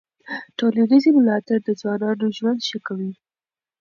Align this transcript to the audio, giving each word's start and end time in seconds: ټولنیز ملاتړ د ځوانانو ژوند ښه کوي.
ټولنیز 0.57 1.03
ملاتړ 1.15 1.57
د 1.63 1.69
ځوانانو 1.79 2.25
ژوند 2.37 2.59
ښه 2.67 2.79
کوي. 2.87 3.11